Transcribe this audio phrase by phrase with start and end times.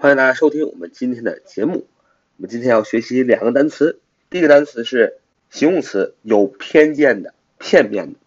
[0.00, 1.88] 欢迎大家收听我们今天的节目。
[2.36, 3.98] 我们今天要学习两个单词，
[4.30, 5.18] 第一个单词是
[5.50, 8.18] 形容词，有偏见的、片面的。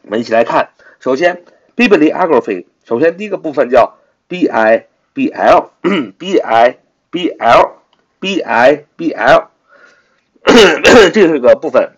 [0.02, 0.70] 我们一起来看。
[1.00, 1.42] 首先
[1.74, 3.96] ，bibliography，首先第一个部分叫
[4.28, 5.70] b i b l
[6.18, 6.78] b i
[7.10, 7.76] b l
[8.20, 9.48] b i b l，
[11.12, 11.92] 这是个部分。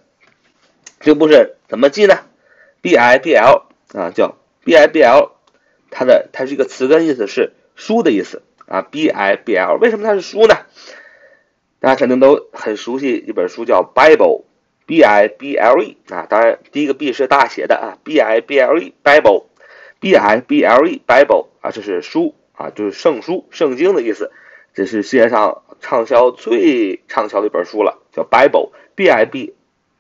[1.00, 2.20] 这个部分怎么记呢
[2.81, 5.32] ？b i b l 啊，叫 b i b l，
[5.91, 8.82] 它的它是一个词根意思是书的意思啊。
[8.82, 10.55] b i b l 为什么它是书呢？
[11.81, 14.16] 大家肯定都很熟悉一本书叫《Bible》
[14.87, 21.47] ，B I B L E 啊，当然第一个 B 是大写的啊，B I B L E，Bible，B I B L E，Bible
[21.61, 24.33] 啊，这是书啊，就是圣书、圣经的意思。
[24.75, 29.55] 这是世界上畅销最畅销的一本书了，叫《Bible》，B I B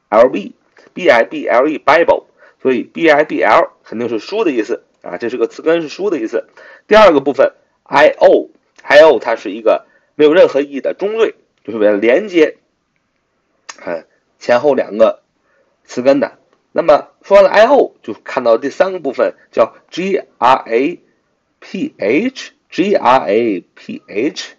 [0.08, 2.24] L E，B I B L E，Bible。
[2.60, 6.48] 所以 B I B L 肯定是书的意思啊，这是个词根是书的意思。
[6.88, 7.52] 第二个部分
[7.84, 9.86] I O，I O 它是一个
[10.16, 11.36] 没有任何意义的中缀。
[11.68, 12.56] 就是为了连接，
[13.66, 14.06] 看
[14.38, 15.22] 前后两个
[15.84, 16.38] 词根的。
[16.72, 20.98] 那么说完了 I O，就看到第三个部分叫 G R A
[21.60, 24.54] P H G R A P H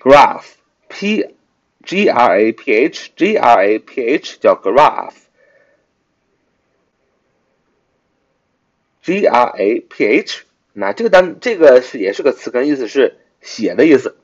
[0.00, 0.44] graph
[0.88, 1.34] P
[1.84, 5.12] G R A P H G R A P H 叫 graph
[9.02, 14.16] G R A P H 那这个单这个是也是个词根，意思是写的意思。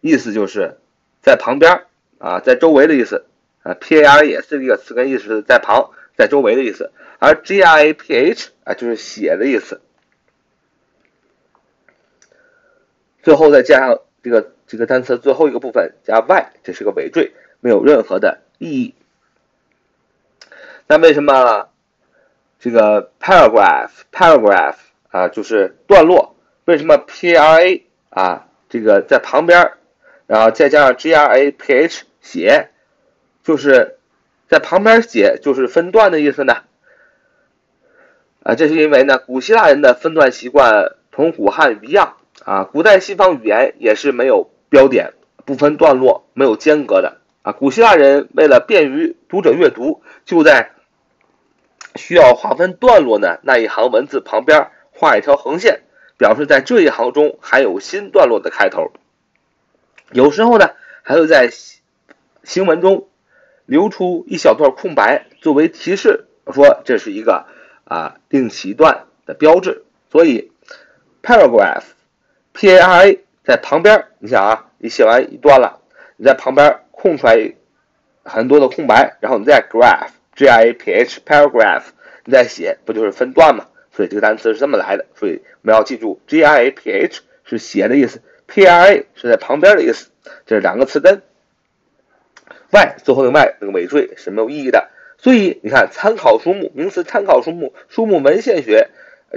[0.00, 0.78] 意思就是
[1.20, 1.86] 在旁边
[2.18, 3.26] 啊，在周围的意思
[3.62, 6.92] 啊，p a r 也是一个词根，意思在旁，在周围的意思。
[7.18, 9.80] 而 g r a p h 啊，就是写的意思。
[13.22, 18.94] 最后再加上这个这个单词最后一个部分加 y，这是个尾缀，没有任何的意义。
[20.86, 21.68] 那为什么
[22.58, 24.76] 这个 paragraph paragraph
[25.10, 26.34] 啊就是段落？
[26.64, 29.72] 为什么 p r a 啊这个在旁边，
[30.26, 32.70] 然后再加上 g r a p h 写，
[33.42, 33.98] 就是
[34.48, 36.58] 在旁边写就是分段的意思呢？
[38.42, 42.16] 啊，这是因为呢，古希腊人的分段习惯同古汉语一样。
[42.44, 45.12] 啊，古代西方语言也是没有标点、
[45.44, 47.52] 不分段落、没有间隔的啊。
[47.52, 50.70] 古希腊人为了便于读者阅读，就在
[51.96, 55.82] 需要划分段落的那一行文字旁边画一条横线，
[56.16, 58.90] 表示在这一行中还有新段落的开头。
[60.10, 60.70] 有时候呢，
[61.02, 61.50] 还会在
[62.42, 63.06] 行文中
[63.70, 67.46] 留出一小段空白作为提示，说这是一个
[67.84, 69.84] 啊定期段的标志。
[70.10, 70.50] 所以
[71.22, 71.84] ，paragraph。
[72.52, 75.78] P A R A 在旁边，你想啊，你写完一段了，
[76.16, 77.54] 你在旁边空出来
[78.24, 81.84] 很多的空白，然后你再 graph G I A P H paragraph，
[82.24, 83.66] 你再写，不就是分段吗？
[83.92, 85.06] 所以这个单词是这么来的。
[85.14, 90.10] 所以我们要记住，G I A P H 是写的意思，P R A 是在旁边的意思，
[90.44, 91.22] 这是两个词根。
[92.70, 94.90] Y 最后的 Y 那个尾缀是没有意义的。
[95.18, 98.88] 所以你看，参考书目名词，参考书目，书目文献学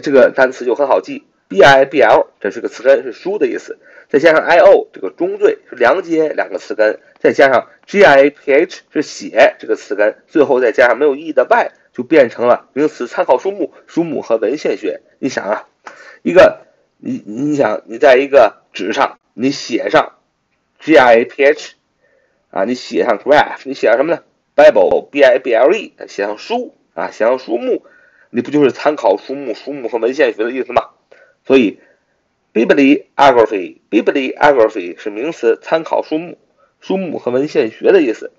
[0.01, 1.25] 这个单词就很好记。
[1.50, 3.77] b i b l 这是个词根，是书的意思。
[4.10, 15.01] 再加上 i o 这个中缀是连接两个词根，再加上 g i a p h 是写这个词根，最后再加上没有意义的 y，就变成了名词参考书目、书目和文献学。
[15.19, 15.68] 你想啊，
[16.24, 16.62] 一个
[16.98, 20.13] 你你想你在一个纸上你写上
[20.80, 21.75] g i a p h
[22.53, 24.21] 啊，你写上 graph，你写上什么呢
[24.55, 27.83] ？bible b i b l e，写上书啊，写上书目，
[28.29, 30.91] 你不就是参考书目、书目和文献学的意思吗？
[31.45, 31.79] 所以
[32.53, 36.38] ，bibliography，bibliography 是名词，参考书目、
[36.79, 38.31] 书目和文献学的意思。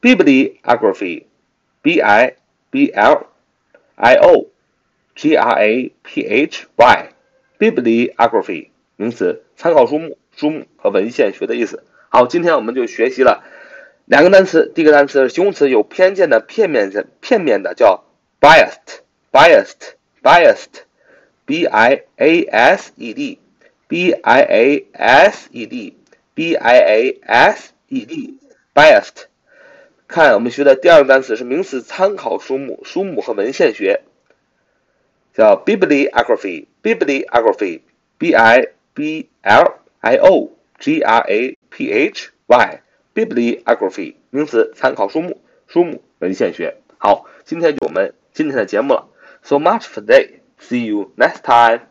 [0.00, 2.36] bibliography，b i
[2.70, 3.26] b l
[3.96, 4.46] i o
[5.14, 11.84] g r a p h y，bibliography 名词，参考书目、书目和文献学的意思。
[12.12, 13.44] 好，今天我们就学习了
[14.04, 14.72] 两个单词。
[14.74, 18.02] 第一个单词是形容词，有偏见的、片面的、片面的，叫
[18.40, 20.80] biased，biased，biased。
[21.46, 23.38] b i a s e d
[23.86, 25.96] b i a s e d
[26.34, 28.38] b i a s e d
[28.74, 29.26] biased。
[30.08, 34.00] 看我们学的第二个单词是名词，参考书目、书目和文献学，
[35.32, 36.66] 叫 bibliography。
[36.82, 37.82] bibliography
[38.18, 42.80] b i b l i o g r a p h y
[43.14, 46.78] bibliography 名词，参考书目、书目、文献学。
[46.98, 49.08] 好，今天就我们今天的节目了。
[49.42, 50.40] So much for today.
[50.58, 51.89] See you next time.